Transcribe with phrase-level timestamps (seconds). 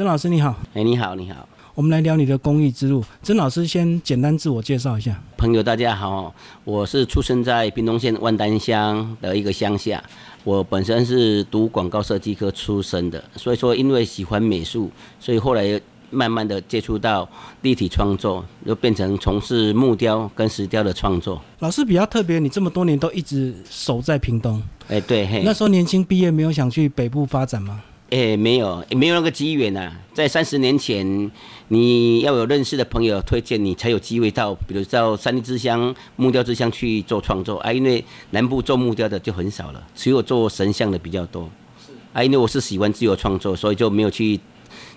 [0.00, 3.04] 曾老师你好，哎，你好，你好，我们来聊你的公益之路。
[3.22, 5.22] 曾老师先简单自我介绍一下。
[5.36, 6.34] 朋友大家好，
[6.64, 10.02] 我是出生在屏东县万丹乡的一个乡下，
[10.42, 14.90] 我本身是读广告设计科出身的，所以说因为喜欢美术，
[15.20, 15.78] 所以后来
[16.08, 17.28] 慢慢的接触到
[17.60, 21.38] 立体创作，又变成从事木雕跟石雕的创作。
[21.58, 27.82] 老师比较特别，你这么多年都一直守在屏东，哎，对，嘿，那时候年轻毕业没有想去北部发展吗？
[28.10, 29.92] 哎，没有，没有那个机缘呐。
[30.12, 31.30] 在三十年前，
[31.68, 37.72] 你要有认识的朋友推荐你，才有机会到，比如到三地之乡、木雕之乡去做创作啊。
[37.72, 41.48] 因为南部做木雕的就很少了，只有做神像的比较多。
[41.86, 44.40] 是啊，因为我是喜欢自由创作，所以就没有去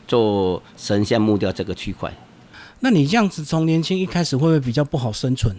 [0.07, 2.11] 做神像木雕这个区块。
[2.79, 5.55] 那你这样子从年轻一开始，会不会比较不好生存？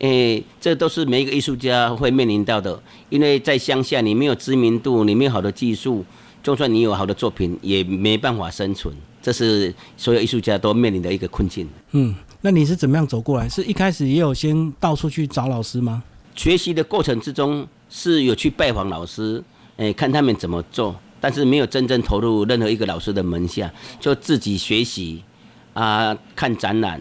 [0.00, 6.04] 诶，这都是每一个艺术家会面临到的，因为在乡下，你没有知名度，你没有好的技术。
[6.42, 11.68] 就算你有好的作品，也没办法生存，这是所有艺术家都面临的一个困境。
[11.90, 13.46] 嗯，那你是怎么样走过来？
[13.48, 16.02] 是一开始也有先到处去找老师吗？
[16.34, 19.42] 学习的过程之中是有去拜访老师，
[19.76, 25.22] 诶，看他们怎么做，但是没有真正投入任何一个老师的门下，就自己学习
[25.74, 26.98] 啊，看展览，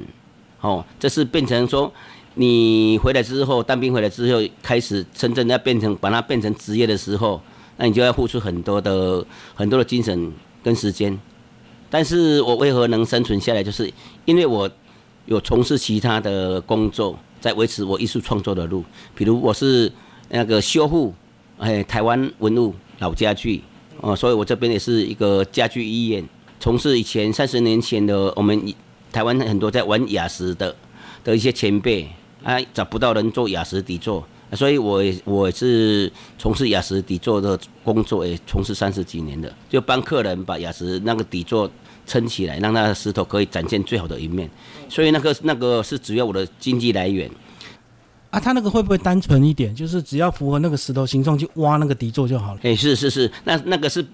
[0.59, 1.89] 哦，这是变成说
[2.33, 7.41] 你回来之后，当兵回来之后，开始真正要变成把它变成职业的时候。
[7.81, 11.17] 那你就要付出很多的很多的精神跟时间，
[11.89, 13.63] 但是我为何能生存下来？
[13.63, 13.89] 就是
[14.25, 14.69] 因为我
[15.27, 18.83] 有从事其他的工作，在维持我艺术创作的路。
[19.15, 19.89] 比如我是
[20.27, 21.13] 那个修复
[21.57, 23.63] 哎台湾文物老家具
[24.01, 26.27] 哦，所以我这边也是一个家具医院，
[26.59, 28.61] 从事以前三十年前的我们
[29.13, 30.75] 台湾很多在玩雅石的
[31.23, 32.09] 的一些前辈
[32.43, 34.27] 啊，找不到人做雅石底座。
[34.53, 41.69] 所以，我也我是从事雅石底座的工作，也从事三十几年的，就帮客人把雅石那个底座
[42.07, 44.49] 撑起来，让那个石头可以展现最好的一面。
[44.89, 47.29] 所以，那个那个是主要我的经济来源。
[48.31, 49.73] 啊，他那个会不会单纯一点？
[49.73, 52.59] 就是只要符合那个石头形状，去挖那个底座就好了。
[52.63, 54.05] 哎，是是是，那那个是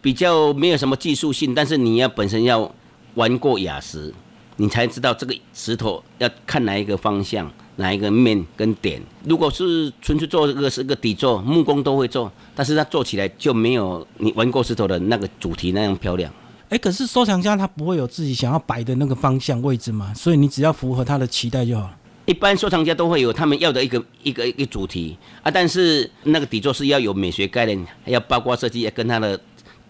[0.00, 2.72] 比较没有什么技术性，但是你要本身要
[3.14, 4.14] 玩过雅石，
[4.58, 7.50] 你才知道这个石头要看哪一个方向。
[7.80, 9.00] 哪一个面跟点？
[9.22, 16.28] 如果是纯粹做这个是个底座，木工都会做，但是它做起来就没有你玩过石头的那个主题那样漂亮。
[16.70, 20.12] 哎，可是收藏家他不会有自己想要摆的那个方向位置嘛？
[20.12, 21.88] 所以你只要符合他的期待就好。
[22.26, 29.40] 一般收藏家都会有他们要的一个一个一个主题啊，但是那个底座是要有美学概念，还要包括设计，要跟他的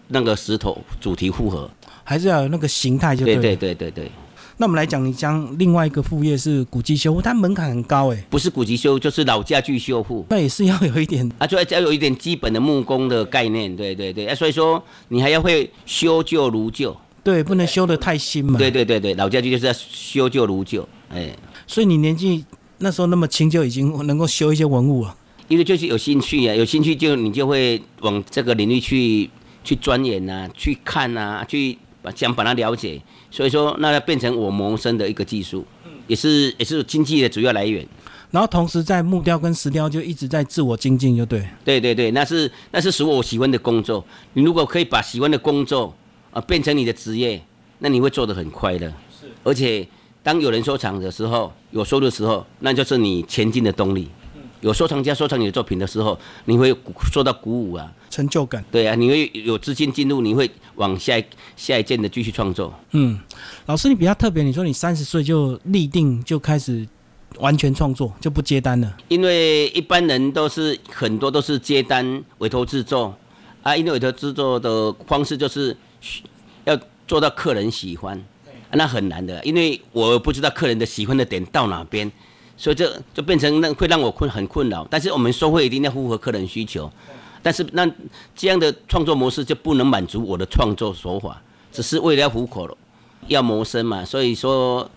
[0.09, 1.71] 那个石头主题符合，
[2.05, 3.37] 还是要有那个形态就对。
[3.37, 4.13] 对对对对对。
[4.61, 21.31] 那我们来讲，你将另外一个副业是古籍修复，它门槛很高哎，不是古籍修，就是老家具修复，那也是要有一点 啊，就要要有一点基本的木工的概念，对对对，啊，所以说你还要会修旧如旧， 对，不能修的太新嘛，对对对对，老家具就是要修旧如旧，哎，
[21.69, 22.45] 所以你年纪
[22.79, 29.31] 那时候那么轻就已经能够修一些文物了，因为就是有兴趣呀，有兴趣就你就会往这个领域去
[29.63, 33.01] 去钻研呐，去看呐，去把想把它了解。
[33.31, 35.65] 所以说，那要变成我谋生的一个技术，
[36.07, 37.87] 也是也是经济的主要来源。
[38.31, 41.47] 然后同时在木雕跟石雕就一直在自我精进，就对。
[41.65, 44.05] 对对对，那是那是属我喜欢的工作。
[44.35, 45.95] 你如果可以把喜欢的工作
[46.31, 47.43] 啊变成你的职业，
[47.79, 48.87] 那你会做得很快乐。
[49.19, 49.27] 是。
[49.45, 49.87] 而且
[50.23, 54.09] 当有人收藏的时候，有收入的时候，那就是你前进的动力。
[54.61, 56.75] 有收藏家收藏你的作品的时候，你会
[57.13, 58.65] 受到鼓舞啊，成就感。
[58.71, 61.23] 对啊，你会有资金进入，你会往下
[61.57, 62.75] 下一件的继续创作。
[62.91, 63.19] 嗯，
[63.67, 66.87] 老师你比较特别，你说你三十岁就立定就开始
[67.39, 68.97] 完全创作，就不接单了。
[69.07, 73.15] 因为一般人都是很多都是接单委托制作
[73.63, 75.77] 啊，因为委托制作的方式就是
[76.65, 76.77] 要
[77.07, 78.21] 做到客人喜欢，
[78.73, 82.11] 那很难的，因为我不知道客人的喜欢的点到哪边。
[82.59, 86.91] 所以这就变成那会让我困很困扰，但是我们收费一定要符合客人需求，
[87.41, 87.89] 但是那
[88.35, 92.77] 这样的创作模式就不能满足我的创作手法，只是为了糊口了，
[93.29, 94.05] 要谋生嘛。
[94.05, 94.91] 所以说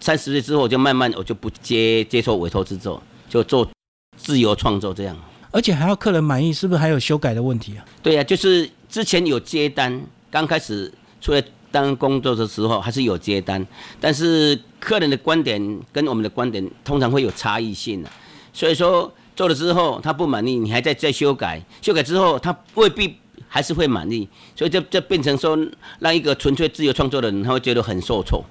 [0.00, 3.68] 三十岁之后就慢慢我就不接接受委托制作，就做
[4.16, 5.14] 自由创作这样。
[5.50, 7.84] 而且还要客人满意，是不是还有修改的问题啊？
[8.02, 11.44] 对呀，就是之前有接单，刚开始出来。
[11.72, 13.66] 当工作的时候还是有接单，
[13.98, 18.10] 但是客人的观点跟我们的观点通常会有差异性的，
[18.52, 23.16] 所以说做了之后他不满意，你还在再修改，修改之后他未必
[23.48, 25.58] 还是会满意，所以这这变成说
[26.00, 28.44] 让一个纯粹自由创作的人他会觉得很受挫。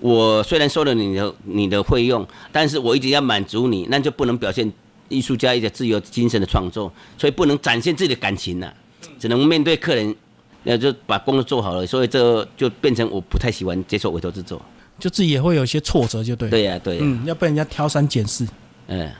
[0.00, 4.70] 我虽然收了你的你的费用，但是我一直要满足你，那就不能表现
[5.08, 8.74] 艺术家一个自由精神的创作，所以不能展现自己的感情了，
[9.18, 10.14] 只能面对客人。
[10.64, 14.60] 那就把工作做好了，所以这就变成我不太喜欢接受委托制作。
[14.98, 16.48] 就自己也会有一些挫折，就对。
[16.50, 16.98] 对呀，对。
[17.00, 18.46] 嗯，要被人家挑三拣四。
[18.88, 19.10] 嗯。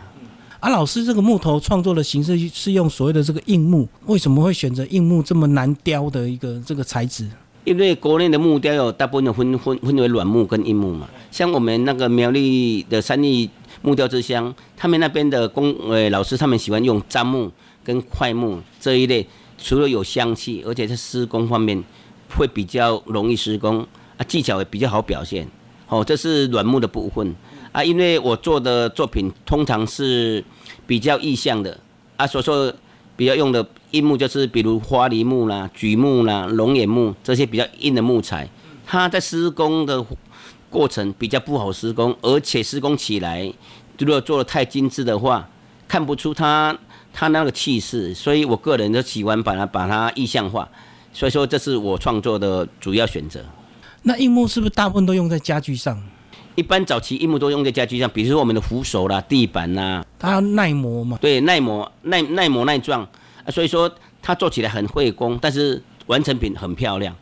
[0.60, 7.28] 啊，老师，这个木头创作的形式是用所谓的这个硬木，为什么会选择硬木这么难雕的一个这个材质？
[7.64, 11.08] 因为国内的木雕有大部分的分分分为软木跟硬木嘛。
[11.30, 13.50] 像我们那个苗栗的三立
[13.82, 17.50] 木雕之乡，他们那边的工呃老师，他们喜欢用樟木
[17.82, 19.26] 跟块木这一类，
[19.58, 21.82] 除了有香气，而且在施工方面
[22.36, 23.86] 会比较容易施工
[24.16, 25.48] 啊，技巧也比较好表现。
[25.88, 27.34] 哦，这是软木的部分
[27.72, 30.44] 啊，因为我做的作品通常是。
[30.86, 31.80] 比较意象的
[32.18, 32.70] 啊，所说
[33.16, 38.46] 比较用的硬木就是比如花梨木啦、榉木啦、龙眼木这些比较硬的木材，
[38.84, 40.04] 它在施工的
[40.68, 43.50] 过程比较不好施工，而且施工起来
[43.98, 45.48] 如果做的太精致的话，
[45.88, 46.76] 看不出它
[47.16, 50.68] 它那个气势，所以我个人就喜欢把它把它意象化，
[51.12, 53.40] 所以说这是我创作的主要选择。
[54.02, 55.96] 那硬木是不是大部分都用在家具上？
[56.56, 61.16] 一般早期硬木都用在家具上，比如说我们的扶手啦、地板啦，它要耐磨嘛。
[61.20, 63.02] 对，耐磨、耐耐磨、耐撞
[63.44, 63.90] 啊，所以说
[64.20, 67.14] 它做起来很费工，但是完成品很漂亮，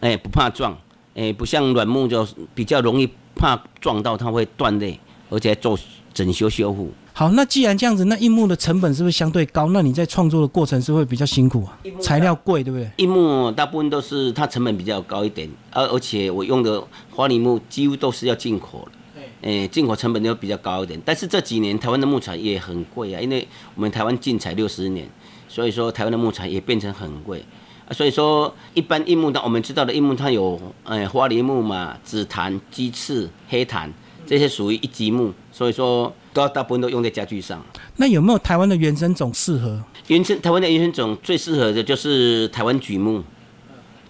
[0.00, 0.78] 哎，不怕撞，
[1.14, 4.98] 哎，不像软木就比较容易怕撞到，它会断裂，
[5.28, 5.78] 而且做
[6.12, 6.92] 整修修复。
[7.16, 9.68] 好，那既然这样子，那硬木的成本是不是相对高？
[9.68, 11.78] 那你在创作的过程是会比较辛苦啊？
[12.00, 12.90] 材料贵，对不对？
[12.96, 16.82] 硬木大部分都是它成本比较高一点，而而且我用的
[17.12, 21.00] 花梨木几乎都是要进口的，诶，进口成本就比较高一点。
[21.04, 23.46] 但是这几年台湾的木材也很贵啊，因为
[23.76, 25.08] 我们台湾禁采六十年，
[25.48, 27.44] 所以说台湾的木材也变成很贵
[27.86, 27.94] 啊。
[27.94, 33.92] 所以说一般硬木，我们知道的硬木它有，诶，花梨木嘛，紫檀、鸡翅、黑檀
[34.26, 36.12] 这些属于一级木，所以说。
[36.34, 37.64] 都要大部分都用在家具上。
[37.94, 39.80] 那有没有台湾的原生种适合？
[40.08, 43.22] 原生台湾的原生种最适合的就是台湾榉木，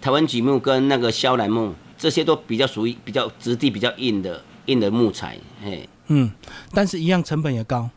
[0.01, 5.37] 台湾榉木跟那个肖楠木，这些都比较属于比较质地比较硬的硬的木材。
[5.63, 6.31] 嘿，嗯，
[6.71, 7.87] 但是一样成本也高，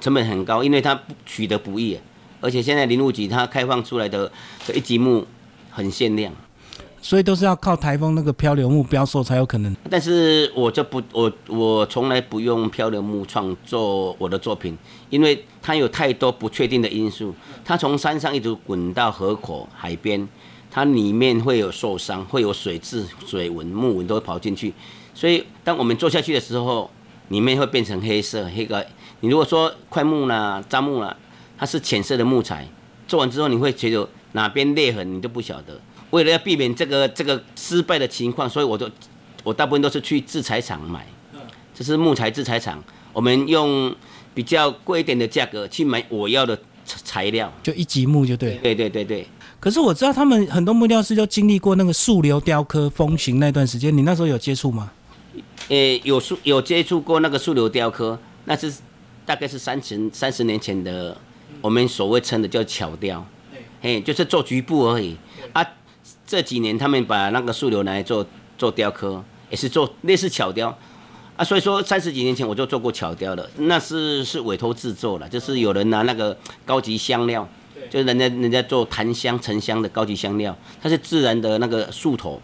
[0.00, 1.96] 成本很高，因为它取得不易，
[2.40, 4.32] 而且现在林务局它开放出来的
[4.66, 5.24] 这一级木
[5.70, 6.34] 很限量。
[7.04, 9.76] 所以都是要靠台风那个漂流木标售才有可能。
[9.90, 14.78] 但是我就不，我我从来不用漂流木创作我的作品，
[15.10, 17.34] 因为它有太多不确定的因素。
[17.64, 20.26] 它从山上一直滚到河口、海边，
[20.70, 24.72] 它里面会有受伤，会有水渍、水纹、木纹都会跑进去。
[25.12, 26.88] 所以当我们做下去的时候，
[27.28, 28.48] 里面会变成黑色。
[28.54, 28.86] 黑个，
[29.20, 31.16] 你如果说块木啦、樟木啦，
[31.58, 32.68] 它是浅色的木材，
[33.08, 35.80] 做完之后你会觉得哪边裂痕，你都不晓得。
[36.12, 38.88] 为了要避免这个这个失败的情况，所以我都
[39.42, 41.06] 我大部分都是去制材厂买，
[41.74, 42.82] 这是木材制材厂，
[43.12, 43.94] 我们用
[44.32, 48.54] 比较贵一点的价格去买我要的材料，就一级木就对。
[48.62, 49.26] 对对对对。
[49.58, 54.90] 可是我知道他们很多木雕师都经历过那个树流雕刻风行那段时间，你那时候有接触吗？
[55.68, 58.70] 呃，有树有接触过那个树流雕刻，那是
[59.24, 61.16] 大概是三十三十年前的，
[61.62, 63.24] 我们所谓称的叫巧雕，
[63.80, 65.16] 嘿，就是做局部而已
[65.52, 65.66] 啊。
[66.32, 68.24] 这几年他们把那个树瘤拿来做
[68.56, 70.74] 做雕刻，也是做类似巧雕
[71.36, 71.44] 啊。
[71.44, 76.34] 所以说三十几年前我就做过巧雕了，那是是委托制作了，就是有人拿那个
[76.64, 77.46] 高级香料，
[77.90, 82.40] 就是人家人家做檀香、沉香的高级香料，它是自然的那个树头，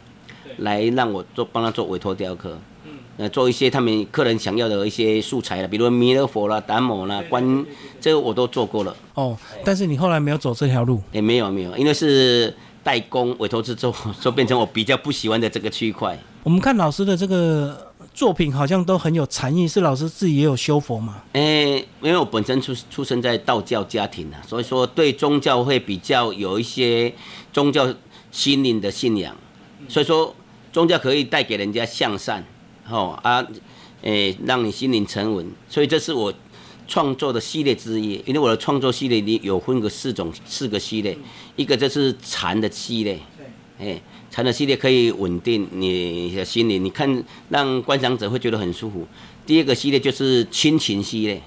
[0.59, 2.59] 来让我做帮他做委托雕刻，
[3.17, 7.65] 呃，做一些他们客人想要的一些素材了，比如弥勒佛啦、达摩啦、观，
[7.99, 8.95] 这个我都做过了。
[9.15, 9.35] 哦，
[9.65, 11.01] 但是你后来没有走这条路？
[11.11, 12.55] 也没有没有，因为是。
[12.89, 16.19] 代工委托制作， 就变成我比较不喜欢的这个区块。
[16.43, 21.23] 我们看老师的这个作品，好像都很有禅意，是老师自己也有修佛吗？
[21.35, 27.13] 诶，因为我本身出出生在道教家庭啊，所以说对宗教会比较有一些
[27.53, 27.95] 宗教
[28.31, 29.37] 心灵的信仰，
[29.87, 30.35] 所以说
[30.73, 32.43] 宗教可以带给人家向善，
[32.89, 33.47] 哦啊，
[34.01, 36.33] 诶，让你心灵沉稳，所以这是我。
[36.89, 41.17] 创作的系列之一，因为我的创作系列里有分个四种四个系列，
[41.55, 43.21] 一个就是禅的系列，
[43.79, 49.07] 哎，禅的系列可以稳定你的心灵，你看让观赏者会觉得很舒服。
[49.45, 51.43] 第二个系列就是亲情系列，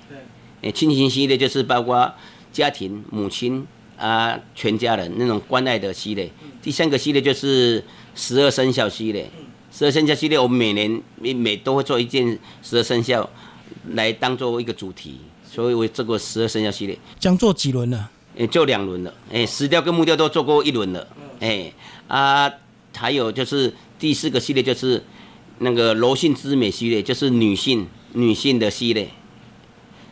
[0.62, 2.13] 哎，亲情系列就是包括
[2.53, 3.65] 家庭、母亲
[3.98, 6.31] 啊，全家人那种关爱的系列。
[6.62, 7.83] 第三个系列就是
[8.13, 9.27] 十二生肖系列，
[9.71, 13.27] 十二生肖系列我们每年每每都会做一件十二生肖
[13.93, 15.19] 来当做一个主题。
[15.53, 18.10] 所以我做过十二生肖系列，将做几轮了？
[18.38, 19.13] 诶，就两轮了。
[19.31, 21.05] 诶，石雕跟木雕都做过一轮了。
[21.41, 21.74] 诶，
[22.08, 22.50] 啊，
[22.96, 25.03] 还有就是第四个系列就是
[25.60, 29.10] 那个柔性之美系列，就是女性女性的系列。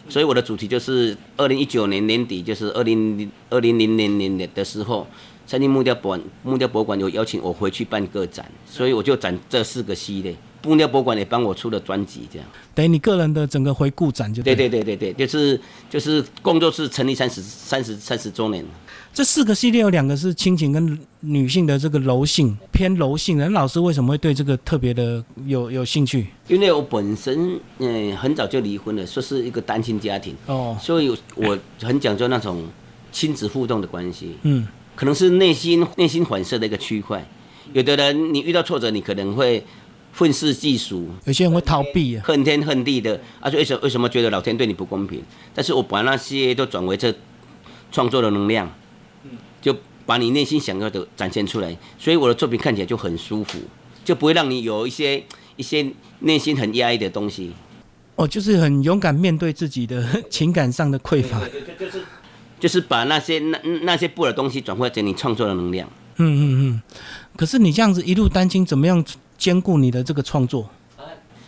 [0.09, 5.07] 所以我的主题就是二零一九年年底，就是二零二零零零年的的时候，
[5.47, 10.35] 三立木雕博木雕博物馆有邀请我回去办个展，所以我就展这四个系列。
[10.63, 12.47] 木雕博物馆也帮我出了专辑，这样。
[12.75, 18.63] 等于你个人的整个回顾展就对对对对对，就是就是工作室成立三十三十三十周年。
[19.11, 26.27] 这四个系列有两个是亲情跟女性的这个柔性偏柔性的，老师为什么会对这个特别的有有兴趣？
[26.47, 32.63] 因为我本身嗯很早就离婚了，说是一个单亲家庭哦，所以我很讲究那种
[33.11, 34.37] 亲子互动的关系。
[34.43, 37.27] 嗯，可能是内心内心反射的一个区块。
[37.73, 39.63] 有的人你遇到挫折，你可能会
[40.13, 43.19] 愤世嫉俗；有些人会逃避，恨天恨地的。
[43.39, 45.21] 啊，为什么为什么觉得老天对你不公平？
[45.53, 47.13] 但是我把那些都转为这
[47.91, 48.69] 创作的能量。
[49.61, 49.75] 就
[50.05, 53.59] 把你内心想要的展现出来，所以我的作品看起来就很舒服，
[54.05, 55.21] 就不会让你有一些
[55.57, 55.85] 一些
[56.19, 57.51] 内心很压抑的东西。
[58.15, 61.39] 哦，就是很勇敢面对自己的 情感上的匮乏。
[61.39, 62.05] 对对对，就是
[62.57, 65.85] 就是把那些那那些不的东西转化成你创作的能量。
[66.15, 66.81] 嗯嗯嗯。
[67.35, 69.03] 可是你这样子一路担心，怎么样
[69.39, 70.69] 兼顾你的这个创作？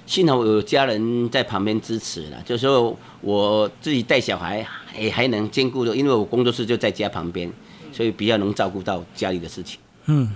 [0.07, 4.65] 幸好有家人在旁边支持了，就是说我自己带小孩
[4.97, 7.51] 也还能兼顾的，因为我工作室就在家旁边。
[7.93, 9.77] 所以比较能照顾到家里的事情。
[10.05, 10.33] 嗯，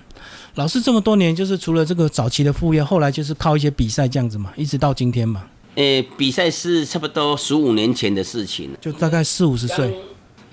[0.55, 5.45] 老师这么多年，就是除了这个早期的副业，后来就是靠一些比赛这样子嘛，一直到今天嘛。
[5.75, 9.97] 诶，比赛是差不多十五年前的事情就大概四五十岁，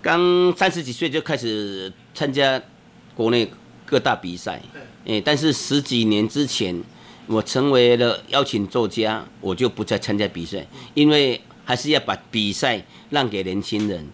[0.01, 2.63] 刚三十几岁就开始参加
[3.17, 3.51] 国内
[3.85, 4.63] 各大比赛。
[5.07, 6.81] 诶，但是十几年之前，
[7.27, 14.07] 我成为了邀请作家，我就不再参加比赛，因为还是要把比赛让给年轻人。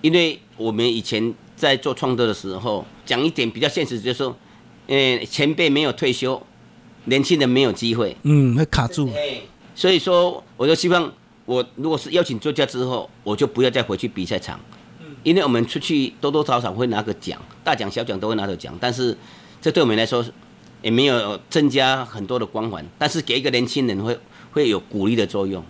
[0.00, 1.34] 因为我们以前。
[1.58, 4.36] 在做创作的时候，讲一点比较现实，就是说，
[4.86, 6.40] 呃，前辈没有退休，
[7.06, 9.10] 年轻人没有机会，嗯，会卡住。
[9.74, 11.12] 所以说，我就希望，
[11.46, 14.60] 我如果是邀请作家之后，我就不要再回去比赛场，
[15.24, 19.18] 因为我们出去多多少少会拿个奖，大奖小奖都会拿到奖，但是
[19.60, 20.24] 这对我们来说
[20.82, 24.18] 也没有增加很多的光环，但是给一个年轻人会
[24.52, 25.62] 会有鼓励的作用。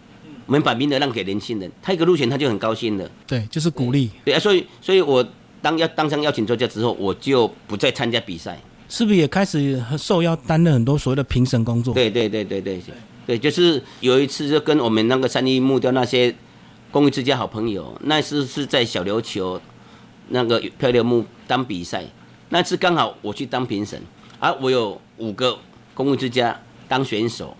[0.46, 3.10] 我们把名额让给年轻人，他一个入选他就很高兴的。
[3.26, 4.10] 对，就是鼓励。
[4.24, 5.26] 对啊，所以所以我。
[5.60, 8.56] 当要当上邀请作家之后，我就不再参加比赛，
[8.88, 11.92] 是不是也开始受邀担任很多所谓的评审工作？
[11.92, 12.80] 对对对对对
[13.26, 16.32] 对，就是有一次就跟我们那个三一木雕那些
[16.92, 19.60] 公益之家好朋友，那次是在小琉球
[20.28, 22.04] 那个漂流木当比赛，
[22.50, 24.00] 那次刚好我去当评审，
[24.38, 25.58] 而我有五个
[25.94, 27.56] 公益之家当选手，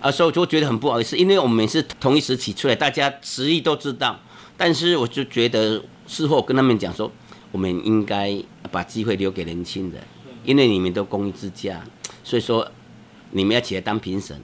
[0.00, 4.18] 啊，所以我就觉得很不好意思，因为我们是同一时期出来，大家实力都知道，
[4.56, 5.82] 但是我就觉得。
[6.08, 7.10] 事后跟他们讲说，
[7.50, 8.32] 我们应该
[8.70, 10.00] 把机会留给年轻人，
[10.44, 11.82] 因为你们都公益之家，
[12.22, 12.64] 所以说
[13.32, 14.40] 你们要起来当评审，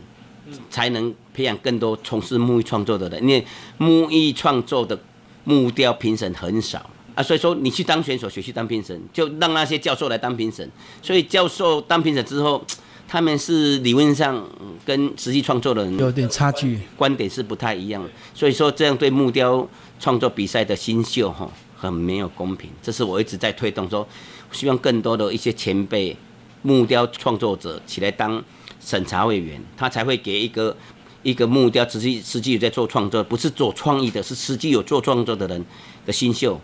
[0.68, 3.22] 才能培养更多从事木艺创作的人。
[3.22, 3.46] 因为
[3.78, 4.98] 木艺创作的
[5.44, 10.68] 木雕评审很少啊，所以说你去当选手，学去当评审，就让那些教授来当评审。
[11.02, 12.64] 所以教授当评审之后，
[13.06, 14.48] 他们是理论上
[14.84, 18.02] 跟实际创作的人有点差距，观点是不太一样。
[18.34, 19.68] 所以说这样对木雕。
[20.00, 24.04] 创作比赛的新秀哈很没有公平，这是我一直在推动，说
[24.50, 26.16] 希望更多的一些前辈
[26.62, 28.42] 木雕创作者起来当
[28.80, 30.76] 审查委员，他才会给一个
[31.22, 35.64] 一个木雕实际实际有在做创作，不是做创意的，是实际有做创作的人
[36.04, 36.60] 的新秀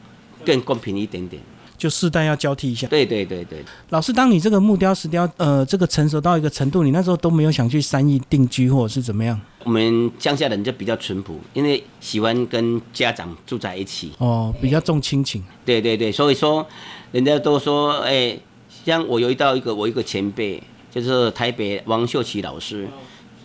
[0.49, 1.43] 更公平一点点。
[1.76, 2.88] 就世代要交替一下。
[2.88, 3.62] 对对对对。
[3.90, 9.40] 老师，当你这个木雕石雕呃这个成熟到一个程度，你那时候都没有想去三义定居或者是怎么样？
[9.62, 14.11] 我们乡下人就比较淳朴，因为喜欢跟家长住在一起。
[14.19, 15.45] 哦，比较重亲情。
[15.64, 16.67] 对对对，所以说
[17.12, 18.37] 人家都说，哎，
[18.85, 22.88] 像我有遇到一个我一个前辈，就是台北王秀奇老师，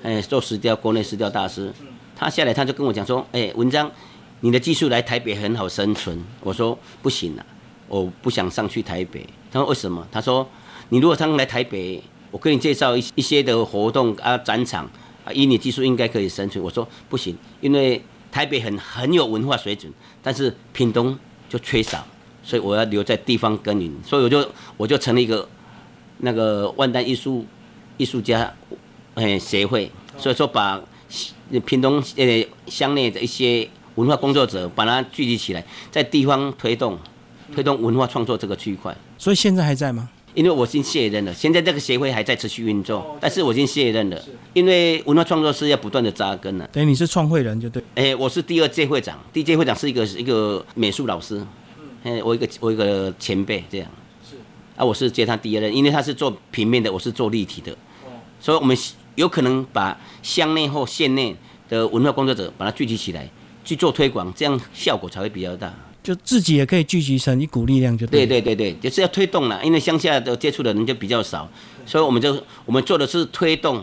[0.01, 1.71] 哎，做石雕国内石雕大师，
[2.15, 3.91] 他下来他就跟我讲说，哎，文章，
[4.43, 6.21] 你的技术来台北很好生存。
[6.41, 7.45] 我说不行了。
[7.87, 9.25] 我不想上去台北。
[9.49, 10.05] 他说为什么？
[10.11, 10.45] 他说
[10.89, 14.83] 你如果上来台北，我给你介绍一一些的活动啊展场
[15.23, 16.61] 啊，以你技术应该可以生存。
[16.61, 19.89] 我说不行，因为台北很很有文化水准，
[20.21, 22.05] 但是屏东就缺少，
[22.43, 23.89] 所以我要留在地方耕耘。
[24.03, 24.45] 所以我就
[24.75, 25.47] 我就成立一个
[26.17, 27.45] 那个万代艺术
[27.95, 28.53] 艺术家
[29.13, 30.81] 诶协会，所以说把
[31.65, 36.97] 屏东呃乡内的一些文化工作者把它聚集起来，在地方推动。
[37.53, 40.09] 推动文化创作这个区块，所以现在还在吗？
[40.33, 44.19] 因为我已经卸任了，现在这个协会还在持续运作，但是我已经卸任了。
[44.53, 46.67] 因为文化创作是要不断的扎根了。
[46.71, 47.83] 等于你是创会人就对。
[47.93, 51.45] 哎，我是第二届会长，第一届会长是一个一个美术老师，
[52.05, 53.87] 嗯，我一个我一个前辈这样。
[54.27, 54.35] 是。
[54.75, 57.71] 啊，我是接他第二任，因为他是做平面的，我是做立体的。
[58.03, 58.09] 哦。
[58.39, 58.75] 所以我们
[59.13, 61.35] 有可能把乡内或县内
[61.69, 63.29] 的文化工作者把它聚集起来
[63.63, 65.73] 去做推广，这样效果才会比较大。
[66.01, 68.41] 就自己也可以聚集成一股力量，就对对。
[68.41, 71.49] 对对对，就是要推动了，因为乡下的接触的人就比较少，
[71.85, 73.81] 所以我们就我们做的是推动，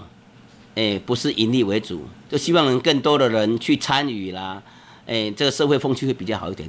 [0.75, 4.63] 哎，不是盈利为主，就希望能更多的人去参与啦，
[5.07, 6.69] 哎，这个社会风气会比较好一点。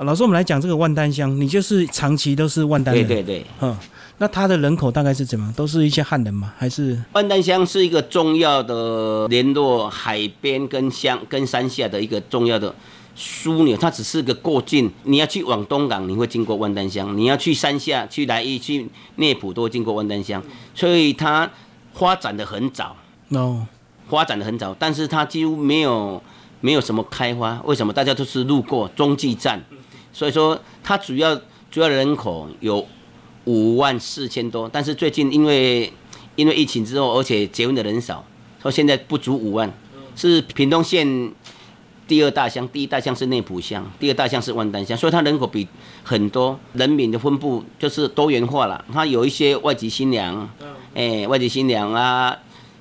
[0.00, 3.76] 啊老师，我们来讲这个万丹乡，你就是长期都是万丹人，对对对，嗯，
[4.16, 5.52] 那它的人口大概是怎么样？
[5.52, 6.54] 都是一些汉人吗？
[6.56, 12.74] 还是万丹乡是一个重要的联络海边跟乡跟山下的一个重要的
[13.14, 14.90] 枢纽，它只是个过境。
[15.02, 20.42] 你要去往东港，你会经过万丹乡；你要去山下、去来义、去内埔，都会经过万丹乡。
[20.74, 21.50] 所以它
[21.92, 22.96] 发展的很早，
[23.28, 23.66] 哦？
[24.08, 26.22] 发展的很早，但是它几乎没有
[26.62, 27.60] 没有什么开发。
[27.66, 27.92] 为什么？
[27.92, 29.62] 大家都是路过中继站，
[30.12, 31.34] 所以说它主要
[31.70, 32.86] 主要人口有
[33.44, 35.92] 五万四千多，但是最近因为
[36.36, 38.24] 因为疫情之后，而且结婚的人少，
[38.60, 39.72] 所以现在不足五万，
[40.14, 41.32] 是屏东县
[42.06, 45.66] 第二大乡，第一大乡是内埔乡，第二大乡是万丹乡，所以它人口比
[46.02, 48.84] 很多，人民的分布就是多元化了。
[48.92, 50.48] 它有一些外籍新娘，
[50.94, 52.36] 哎、外籍新娘啊，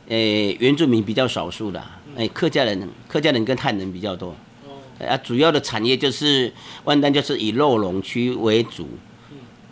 [0.07, 1.83] 诶、原住民比较少数的，
[2.17, 4.35] 哎、客家人、客家人跟汉人比较多。
[5.07, 6.51] 啊，主要的产业就是
[6.83, 8.87] 万丹，就是以肉龙区为主。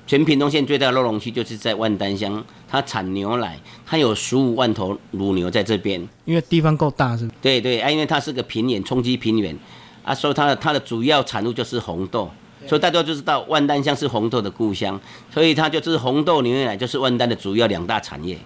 [0.05, 5.99] 全屏东县最大的肉龙区就是在万丹乡，它产牛奶，它有十五万头乳牛在这边。
[6.23, 7.31] 因为地方够大，是吗？
[7.41, 9.53] 对对，啊，因为它是个平原，冲击平原，
[10.03, 12.31] 啊，所以它的它的主要产物就是红豆，
[12.65, 14.97] 所以大家就知道万丹乡是红豆的故乡，
[15.29, 18.37] 所以它就是红豆牛奶就是万丹的主要两大产业。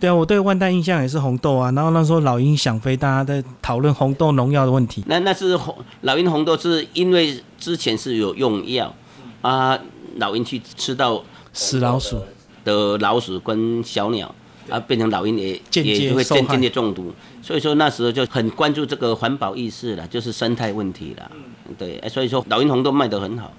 [0.00, 1.70] 对啊，我对万代印象也是红豆啊。
[1.70, 5.02] 然后那时候老鹰想飞，大家在讨论红豆农药的问题。
[5.06, 8.94] 那那是红老鹰红豆，是因为之前是有用药
[9.40, 9.78] 啊，
[10.16, 12.20] 老鹰去吃到死老鼠，
[12.64, 14.34] 的老鼠跟小鸟
[14.68, 21.30] 啊，变成老鹰也间接也会受害间间接中毒，所以说那时候就很关注这个环保意识了，就是生态问题了。
[21.78, 23.50] 对，哎所以说老鹰红豆卖得很好，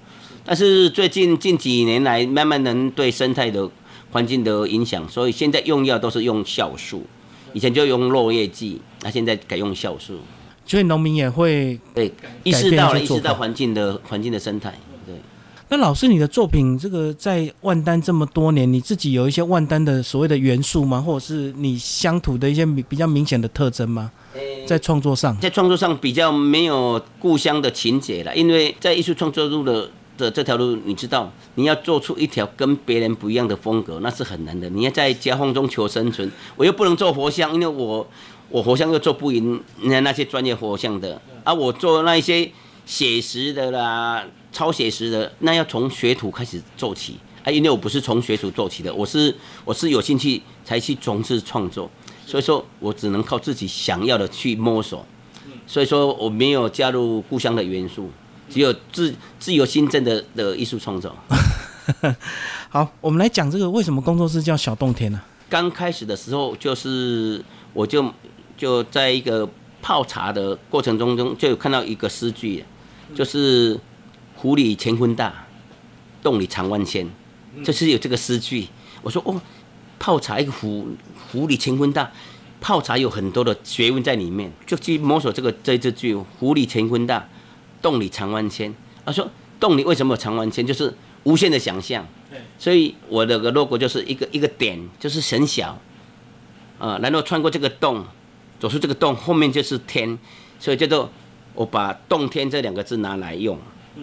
[0.44, 3.68] 但是最近近几年来，慢慢能对生态的
[4.16, 7.04] 环境的影响，所以现在用药都是用酵素，
[7.52, 10.14] 以前就用落叶剂，那、现在改用酵素。
[10.64, 11.78] 所以农民也会。
[11.94, 12.10] 对，
[12.42, 14.72] 意识到了，意识到环境的环境的生态。
[15.04, 15.16] 对，
[15.68, 20.98] 那老师，你的作品这个在万丹这么多年，你自己有一些万丹的所谓的元素吗？
[20.98, 24.10] 或者是你乡土的一些比比较明显的特征吗？
[24.66, 34.68] 在创作上，在创作上比较没有故乡的情节了，因为在艺术创作路的的这条路，你知道，你要做出一条跟别人不一样的风格，那是很难的。
[34.70, 38.06] 你要在夹缝中求生存，我又不能做佛像，因为我
[38.48, 42.50] 我佛像又做不赢那那些专业佛像的，啊，我做那一些
[42.84, 47.18] 写实的啦、超写实的，那要从学徒开始做起。
[47.44, 49.32] 啊，因为我不是从学徒做起的，我是
[49.64, 51.88] 我是有兴趣才去从事创作，
[52.26, 55.06] 所以说我只能靠自己想要的去摸索，
[55.64, 58.10] 所以说我没有加入故乡的元素，
[58.48, 61.14] 只有自自由新政的的艺术创作。
[62.68, 68.12] 好，我们来讲这个为什么工作室叫小洞天呢、刚开始的时候，就是我就
[68.56, 69.48] 就在一个
[69.80, 72.64] 泡茶的过程中中，就有看到一个诗句，
[73.14, 73.78] 就是
[74.34, 75.46] “湖里乾坤大，
[76.22, 77.08] 洞里藏万千”，
[77.64, 78.66] 就是有这个诗句。
[79.02, 79.40] 我说哦，
[80.00, 80.88] 泡茶一个湖，
[81.30, 82.10] 湖里乾坤大，
[82.60, 87.28] 泡茶有很多的学问在里面，就去摸索这个这这句“湖里乾坤大，
[87.86, 88.74] 洞里藏万千”。
[89.06, 90.66] 他说洞里为什么有藏万千？
[90.66, 92.04] 就是无限的想象。
[92.58, 95.78] 所以我的个 logo 就是一个一个点，就是很小，
[96.78, 98.04] 啊，然后穿过这个洞，
[98.58, 100.18] 走出这个洞，后面就是天，
[100.58, 101.08] 所以叫做
[101.54, 103.56] 我把“洞天”这两个字拿来用，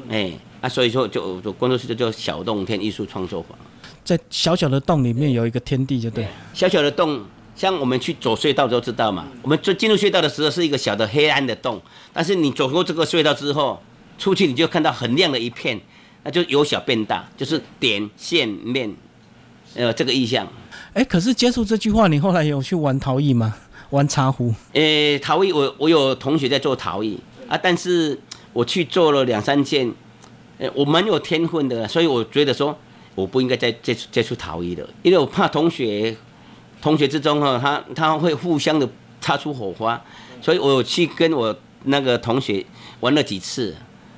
[0.10, 3.58] 哎，啊，所以说就就工作室就叫小洞天艺术创作坊。
[4.04, 6.26] 在小小的洞里面有一个天地，就对。
[6.54, 7.24] 小小的洞，
[7.56, 13.82] 像我们去走隧道都知道嘛，我们进进入隧道的时候是一个小的黑暗的洞，但是你走过这个隧道之后，
[14.18, 15.80] 出去你就看到很亮的一片，
[16.24, 18.94] 那就由小变大，就是点线面，
[19.76, 20.48] 呃，这个意象。
[20.94, 23.56] 哎，可是接触这句话，你后来有去玩陶艺吗？
[23.92, 24.54] 玩茶壶？
[24.74, 28.20] 诶，陶艺我我有同学在做陶艺啊，但是
[28.52, 29.94] 我去做了两三件，
[30.58, 32.76] 诶，我蛮有天分的，所以我觉得说
[33.14, 36.16] 我不应该再接触接触陶艺的，因为我怕同学
[36.84, 38.88] 同学之中哈，他他会互相的
[39.22, 40.00] 擦出火花，
[40.42, 42.66] 所以我有去跟我那个同学
[43.00, 43.74] 玩了几次。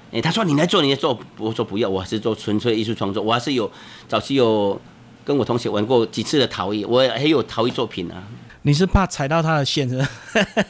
[0.10, 3.72] 诶，他说你来做，你来做，我说不要，我还是做纯粹艺术创作，我还是有
[4.08, 4.82] 早期有
[5.24, 8.24] 跟我同学玩过几次的陶艺，我也有陶艺作品啊。
[8.64, 10.10] 你是怕踩到他的线是吧？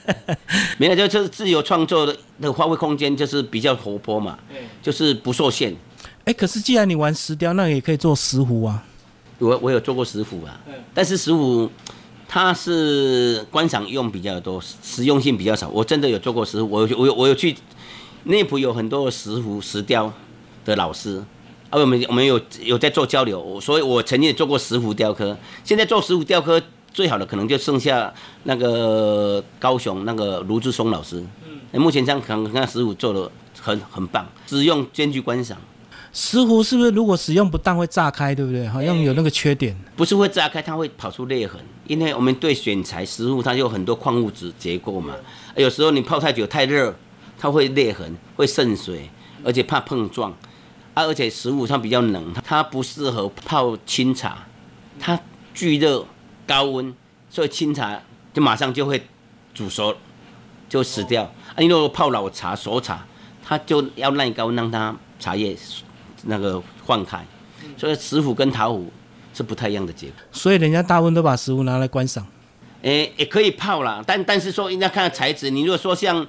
[0.77, 4.37] 没有，就就是自由创作的的发挥空间就是比较活泼嘛，
[4.81, 5.73] 就是不受限。
[6.25, 8.83] 哎，可是既然你玩石雕，那也可以做石壶啊。
[9.39, 10.59] 我我有做过石斧啊，
[10.93, 11.69] 但是石斧
[12.27, 15.69] 它是观赏用比较多，实用性比较少。
[15.69, 17.55] 我真的有做过石斧，我有我有我有去
[18.23, 20.11] 内埔有很多的石斧石雕，
[20.63, 21.23] 的老师，
[21.69, 26.61] 啊，我们我们有有在做交流，所以我曾经也做过石虎雕刻，现在做石虎雕刻
[26.93, 31.23] 最好的可能就剩下那个高雄那个卢志松老师，
[31.71, 33.29] 嗯，目前这样可能那石虎做的
[33.61, 35.57] 很很棒，实用兼具观赏。
[36.15, 38.65] 石斛是不是如果使用不当会炸开，对不对？
[38.69, 39.75] 好像有那个缺点。
[39.97, 45.13] 不是会炸开，它会跑出裂痕，因为我们对选材石斛它有很多矿物质结构嘛，
[45.57, 46.95] 有时候你泡太久太热，
[47.37, 49.09] 它会裂痕，会渗水，
[49.43, 50.31] 而且怕碰撞。
[50.93, 54.47] 啊，而且石斛它比较冷，它不适合泡清茶，
[54.97, 55.19] 它
[55.53, 56.05] 巨热
[56.47, 56.95] 高温，
[57.29, 58.01] 所以清茶
[58.33, 59.05] 就马上就会
[59.53, 59.93] 煮熟，
[60.69, 61.23] 就死掉。
[61.23, 63.05] 啊，你如果泡老茶熟茶，
[63.43, 65.53] 它就要耐高温让它茶叶。
[66.25, 67.25] 那个换开，
[67.75, 68.85] 所以石斛跟陶斛
[69.33, 70.15] 是不太一样的结果。
[70.31, 72.25] 所以人家大部分都把石斛拿来观赏。
[72.81, 75.49] 诶，也可以泡啦，但但是说应该看材质。
[75.49, 76.25] 你如果说像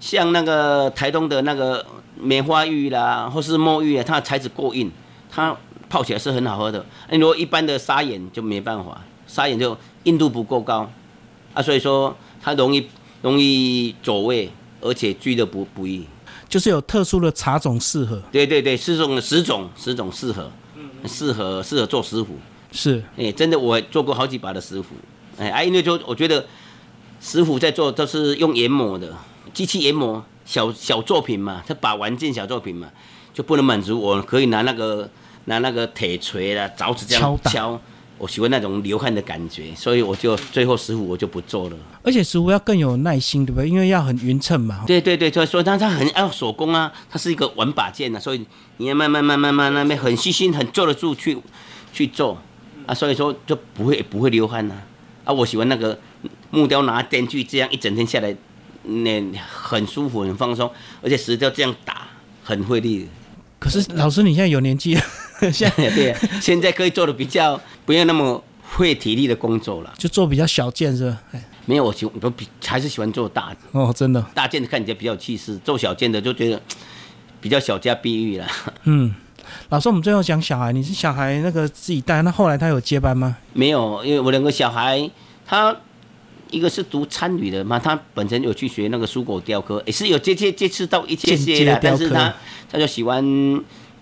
[0.00, 1.84] 像那个台东的那个
[2.16, 4.90] 梅花玉啦，或是墨玉啊，它的材质过硬，
[5.30, 5.54] 它
[5.90, 6.84] 泡起来是很好喝的。
[7.10, 10.90] 你如果一般的砂岩就没办法，砂岩就硬度不够高
[11.52, 12.88] 啊，所以说它容易
[13.20, 16.06] 容易走位，而且聚的不不易。
[16.48, 20.50] 就是有特殊的茶种适合，对对对，十种十种十种适合，
[21.06, 22.26] 适合适合做石斛，
[22.72, 24.84] 是，哎，真的我做过好几把的石斛，
[25.36, 26.46] 哎啊，因为就我觉得
[27.20, 29.14] 石斛在做都是用研磨的，
[29.52, 32.88] 机器研磨小小作品嘛，它把玩件小作品嘛，
[33.34, 35.08] 就不能满足我可以拿那个
[35.44, 37.78] 拿那个铁锤啦凿子这样敲。
[38.18, 41.76] 我喜欢那种流汗的感觉，所以我就最后石斛我就不做了。
[42.02, 43.68] 而且石斛要更有耐心，对不对？
[43.68, 44.82] 因为要很匀称嘛。
[44.86, 48.44] 对对对，所以说它它很要手工啊，它是一个玩把件啊，所以
[48.78, 51.38] 你要慢慢慢慢慢那边很细心，很坐得住去
[51.92, 52.36] 去做
[52.86, 54.74] 啊，所以说就不会不会流汗呐。
[55.24, 55.98] 啊，我喜欢那个
[56.50, 58.34] 木雕拿电锯这样一整天下来，
[58.82, 60.68] 那很舒服很放松，
[61.02, 62.08] 而且石雕这样打
[62.42, 63.06] 很费力。
[63.60, 65.02] 可是老师，你现在有年纪了。
[65.52, 68.42] 现在对，现在可以做的比较不要那么
[68.76, 71.18] 费体力的工作了，就做比较小件是吧？
[71.64, 76.60] 没有，我喜我比还是喜欢做大的哦，真的大件的看起来比较气势，做小件的就觉得
[77.40, 78.46] 比较小家碧玉了。
[78.84, 79.14] 嗯，
[79.68, 83.36] 老师，我们最后讲小孩，你是小孩那个自己带，那后来他有接班吗？
[83.52, 85.10] 没有，因为我两个小孩，
[85.46, 85.76] 他
[86.50, 92.34] 一个是读参旅的嘛，他本身有去学那个蔬果雕刻，也是有接接接触到一些些的，但是他
[92.70, 93.24] 他就喜欢。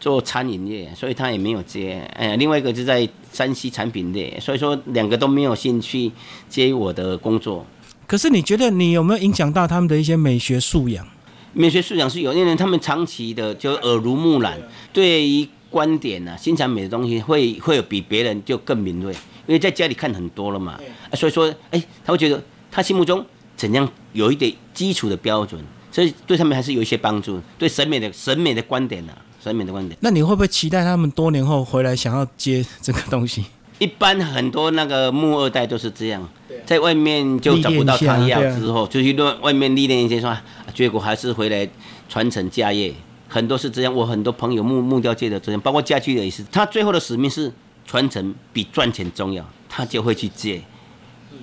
[0.06, 2.00] 做餐饮业，所以他也没有接。
[2.14, 6.12] 哎，另外一个就在山西产品业，所以说两个都没有兴趣
[6.48, 7.66] 接我的工作。
[8.06, 11.04] 可是你觉得你有没有影响到他们的一些美学素养？
[11.52, 14.56] 美学素养是有，因为他们长期的就耳濡目染，
[14.92, 19.12] 对于观点呢、欣赏美的东西会会有比别人就更敏锐，
[19.48, 20.78] 因为在家里看很多了嘛。
[21.14, 22.40] 所以说，哎，他会觉得
[22.70, 29.12] 他心目中怎样有一点基础的标准，所以对他们还是有一些帮助，对审美的审美的观点呢。
[29.46, 33.44] 审美的观点，那你会不会期待他们多年后回来想要接这个东西？
[33.78, 36.28] 一般很多那个木二代都是这样，
[36.64, 40.36] 在外面就找不到汤药之后，就去外外面历练一些，说
[40.74, 41.68] 结果还是回来
[42.08, 42.92] 传承家业。
[43.28, 47.52] 很多是这样，我很多朋友木木雕界的这样，包括家具的也是，他最后的使命是
[47.86, 50.60] 传承比赚钱重要，他就会去接。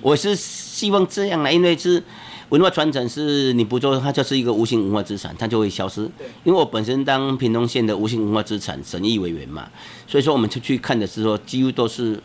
[0.02, 2.04] 我是希望这样来，因为是。
[2.50, 6.02] 文化传承是你不做，它就是一个无形文化资产，它就会消失。
[6.44, 9.68] 因为我本身当屏东县的无形文化资产审议委员嘛，
[10.06, 12.20] 所以说我们出去看的时候，几乎都是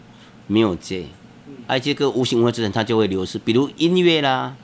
[0.48, 1.06] 没有接，
[1.68, 3.40] 而这个无形文化资产它就会流失。
[3.40, 4.56] 比如音乐啦，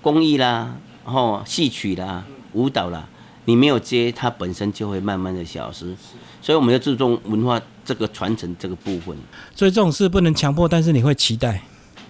[0.00, 3.06] 工艺啦，然后戏曲啦，舞蹈啦，
[3.44, 5.94] 你没有接，它本身就会慢慢的消失。
[6.40, 9.16] 所以我们要注重文化这个传承这个部分。
[9.54, 11.62] 所以这种事不能强迫，但是你会期待。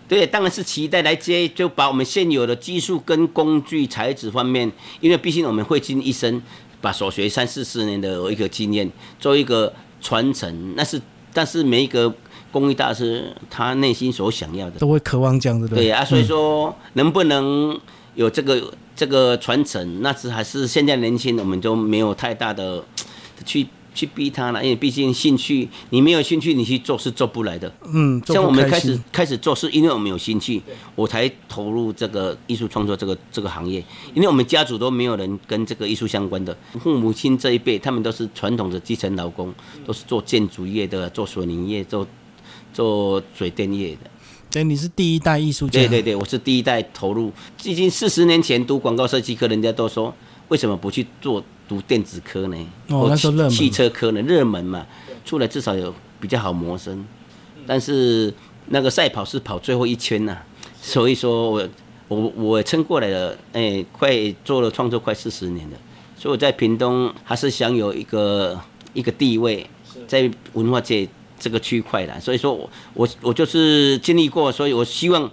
[0.08, 6.40] 对，当然是期待来接，就把我们现有的技术跟工具材质方面，因为毕竟我们会尽一生，
[6.80, 10.74] 把所学三四十年的一个经验做一个传承。
[10.76, 11.00] 那是，
[11.32, 12.14] 但是每一个
[12.52, 15.76] 工艺大师他内心所想要的，都会渴望这样子的。
[15.76, 17.78] 对啊，所以说能不能
[18.14, 22.84] 有这个这个传承，那是还是现在年轻，我们都没有太大的
[23.44, 23.66] 去。
[23.96, 27.72] 去逼他了，因为毕竟兴趣，你没有兴趣，你去做是做不来的。
[27.86, 30.62] 嗯，像我们开始开始做，是因为我们有兴趣，
[30.94, 33.82] 我才投入这个艺术创作这个这个行业。
[34.14, 39.50] 因为我们家族都没有人跟这个艺术相关的，父母亲这一辈，他们都是传统的基层劳工，
[39.86, 42.06] 都是做建筑业的，做水泥业，做
[42.74, 44.10] 做水电业的。
[44.50, 45.80] 对，你是第一代艺术家。
[45.80, 47.32] 对对对，我是第一代投入。
[47.64, 50.14] 已经四十年前读广告设计课，人家都说
[50.48, 51.42] 为什么不去做？
[51.68, 52.56] 读电子科呢，
[52.88, 53.14] 或
[53.48, 54.86] 汽车科呢，热门嘛，
[55.24, 57.04] 出来至少有比较好谋生。
[57.66, 58.32] 但是
[58.68, 60.38] 那个赛跑是跑最后一圈呐，
[60.80, 61.68] 所以说我
[62.08, 65.76] 我我撑过来了，哎，快做了创作快四十年了，
[66.16, 68.60] 所以我在屏东还是享有一个
[68.94, 69.68] 一个地位，
[70.06, 72.20] 在文化界这个区块的。
[72.20, 75.28] 所以说我我我就是经历过，所以我希望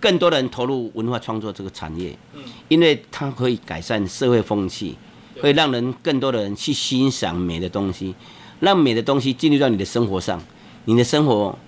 [0.00, 2.18] 更多人投入文化创作这个产业，
[2.66, 4.96] 因为它可以改善社会风气，
[5.40, 8.14] 会让人更多的人去欣赏美的东西，
[8.60, 10.40] 让美的东西进入到你的生活上，
[10.84, 11.58] 你的生活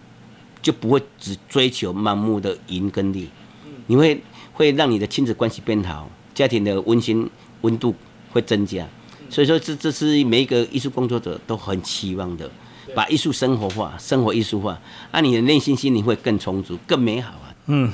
[0.61, 3.29] 就不会只追求盲目的赢跟利，
[3.87, 7.29] 你会会让你的亲子关系变好，家庭的温馨
[7.63, 7.95] 温度
[8.31, 8.87] 会增加。
[9.31, 12.51] 所以说，这这是每一个艺术工作者都很期望的，
[12.95, 14.79] 把艺术生活化、生活艺术化，
[15.11, 17.55] 啊，你的内心心灵会更充足、更美好啊。
[17.67, 17.91] 嗯，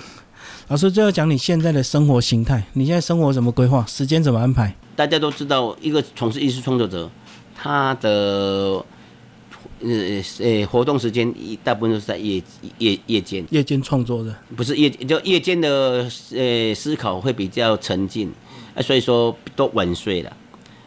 [0.68, 4.74] 老师最后讲你现在的生活形态，你现在生活怎么规划，时间怎么安排？
[4.94, 7.10] 大家都知道，一个从事艺术创作者，
[7.54, 8.84] 他的
[9.80, 12.42] 呃呃活动时间一大部分都是在夜
[12.76, 18.30] 夜夜间，夜间创作的，不是夜就夜间的呃思考会比较沉静，
[18.74, 20.36] 啊，所以说都晚睡了。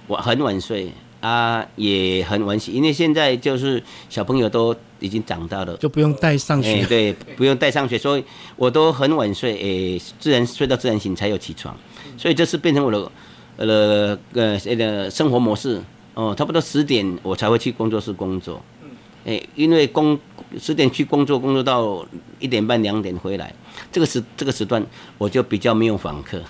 [0.09, 6.85] 晚很晚睡啊，也很晚起，因为现在就是小朋友都已经长大了，就不用带上学。
[6.85, 8.23] 对，不用带上学，所以
[8.57, 11.73] 我都很晚睡，诶，自然睡到自然醒才有起床，
[12.17, 13.11] 所以这是变成我的
[13.57, 15.81] 呃呃那个生活模式。
[16.13, 18.61] 哦，差不多十点我才会去工作室工作，
[19.23, 20.19] 诶，因为工
[20.59, 22.05] 十点去工作，工作到
[22.37, 23.55] 一点半两点回来，
[23.91, 24.85] 这个时这个时段
[25.17, 26.41] 我就比较没有访客。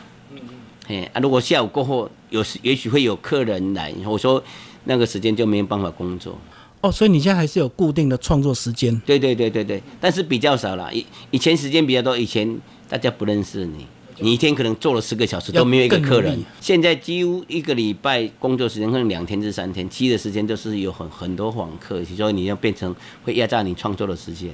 [1.21, 4.43] 如果下午过后有时，也许会有客人来，我说
[4.85, 6.37] 那个时间就没有办法工作。
[6.81, 8.99] 哦，所以你现在还是有固定的创作时间？
[9.05, 10.91] 对对对对对，但是比较少了。
[10.91, 13.85] 以以前时间比较多，以前大家不认识你，
[14.17, 16.43] 你一天可能做了十个小时都没有一个客人。
[16.59, 24.49] 现在几乎一个礼拜工作时间可能两天至三天，其余的时间都是有很很多访客，所以你要变成会压榨你创作的时间。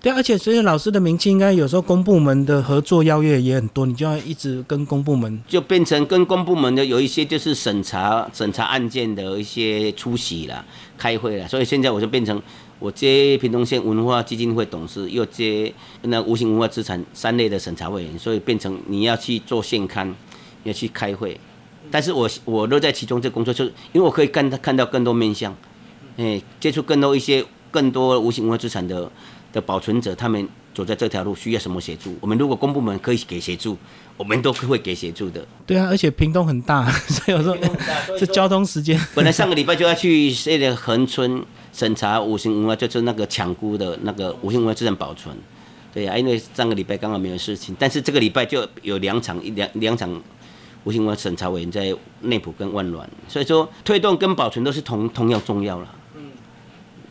[0.00, 10.64] 对，而且所以老师的名气，应该有时候公部门的合作邀约也很多，你就要一直跟公部门，就变成跟公部门的有一些就是审查审查案件的一些出席了、
[10.96, 12.40] 开会了，所以现在我就变成
[12.78, 20.14] 我接屏东县文化基金会董事，又接那无形文化资产三类的审查委员，所以变成你要去做现刊，
[20.62, 21.40] 要去开会，
[21.90, 25.56] 但是我我都在其中这工作，就是因为我可以看看到更多面向，
[26.16, 29.10] 哎，接触更多一些更多无形文化资产的。
[29.56, 32.14] 的保存者，他们走在这条路需要什么协助？
[32.20, 33.74] 我们如果公部门可以给协助，
[34.18, 35.42] 我们都会给协助的。
[35.66, 37.56] 对啊，而且屏东很大， 所以我说
[38.18, 39.00] 这交通时间。
[39.16, 41.42] 本来上个礼拜就要去那个横村
[41.72, 45.34] 审查五行文化，就是那个抢孤的那个五行文化资产保存。
[45.94, 50.22] 对啊，因为上个礼拜刚好没有事情，但是这个礼拜就有两场一两两场
[50.84, 55.88] 无形文化审查委员在内埔跟万峦，所以说推动跟保存都是同同样重要了。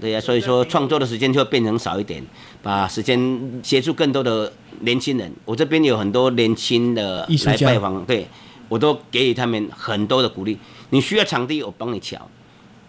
[0.02, 2.22] 对呀，所以说创作的时间就会变成少一点，
[2.62, 3.18] 把时间
[3.64, 5.32] 协助更多的年轻人。
[5.46, 8.28] 我这边有很多年轻的来拜访，对
[8.68, 10.60] 我都给予他们很多的鼓励。
[10.90, 12.18] 你需要场地，我帮你瞧；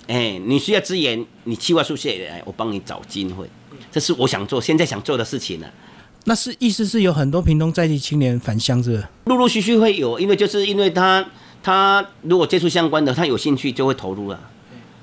[0.08, 3.48] 哎，你需要资源，你计划书写来，我帮你找机会。
[3.92, 5.66] 这是我想做、现在想做的事情呢。
[6.24, 11.24] 那是意思是有很多屏东在地青年返乡，是陆陆续续会有，因为就是因为他
[11.62, 14.40] 他如果接触相关的，他有兴趣就会投入了。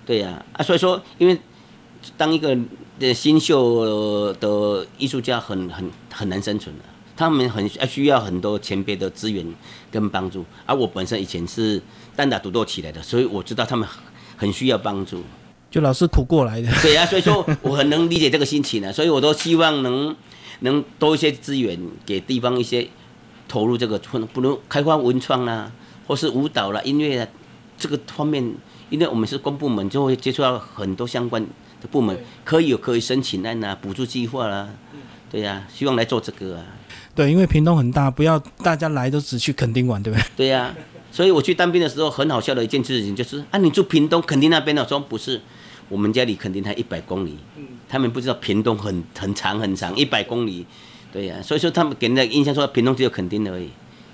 [0.06, 1.40] 对呀，啊，所以说因为。
[2.18, 2.58] 当一个
[3.00, 6.84] 的新秀的艺术家很很很难生存的，
[7.16, 9.46] 他们很需要很多前辈的资源
[9.92, 10.46] 跟帮助。
[10.66, 11.82] 而我本身以前是
[12.16, 13.88] 单打独斗起来的，所以我知道他们
[14.38, 15.22] 很需要帮助。
[15.72, 16.70] 就老是苦过来的。
[16.82, 18.94] 对啊， 所以说我很能理解这个心情呢。
[18.94, 20.16] 所以我都希望能
[20.60, 22.88] 能多一些资源给地方一些
[23.48, 23.98] 投入这个，
[24.32, 25.72] 不能开发文创啦，
[26.06, 27.28] 或是舞蹈啦、音乐啊
[27.76, 28.54] 这个方面，
[28.92, 31.44] 因为我们是公部门，就会接触到很多相关。
[31.88, 34.70] 部门可以有可以申请案呐，补助计划啦，
[35.30, 36.66] 对呀，希望来做这个啊。
[37.16, 40.26] 对，因为屏东很大，不要大家来都只去垦丁玩，对不对？
[40.36, 40.74] 对呀，
[41.12, 45.40] 所以我去当兵的时候，很好笑的一件事情就是，啊，你住屏东垦丁那边的，说不是，
[45.90, 47.38] 我们家离垦丁才一百公里，
[47.88, 50.66] 他们不知道屏东很很长很长，一百公里，
[51.12, 53.70] 对呀，所以说他们给人的印象说屏东只有垦丁而已，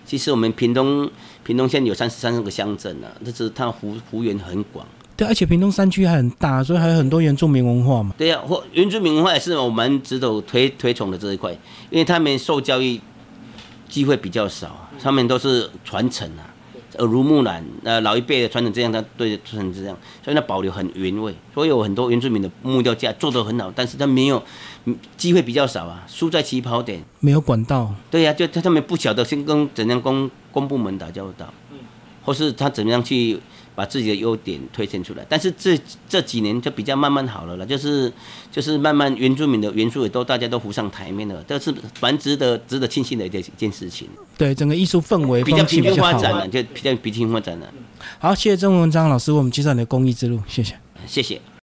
[0.06, 1.10] 其实我们屏东
[1.46, 4.86] 屏东县有三十三个乡镇啊，这是它幅幅员很广。
[5.20, 8.16] 对，而且屏东山区还很大，所以还有很多原住民文化嘛。
[8.18, 11.52] 对呀，或原住民文化也是我们值得推推崇的这一块，
[11.90, 12.98] 因为他们受教育
[13.90, 16.48] 机会比较少，他们都是传承啊，
[17.00, 21.36] 耳濡目染，呃，老一辈的传承这样，他对传承这样，所以那保留很原味。
[21.54, 24.42] 所以有很多原住民的木雕架做得很好，但是他没有
[25.18, 27.94] 机会比较少啊，输在起跑点，没有管道。
[28.10, 31.54] 对呀，就他他们不晓得先跟怎样公公部门打交道。
[32.22, 33.40] 或是他怎么样去
[33.80, 35.26] 把自己的优点推荐出来。
[35.30, 38.12] 但是这这几年就比较慢慢好了了，就是
[38.52, 44.10] 就是慢慢原住民的元素也都大家都浮上台面了，这是蛮值得值得庆幸的一件一件事情。
[44.38, 45.96] 对，整个艺术氛围比较平均。
[45.96, 47.68] 发展了，就比较平均发展了。
[48.20, 50.76] 好，谢谢郑文章老师为我们介绍你的公益之路，谢谢。
[51.08, 51.40] 谢谢。